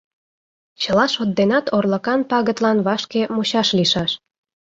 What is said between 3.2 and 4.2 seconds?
мучаш лийшаш!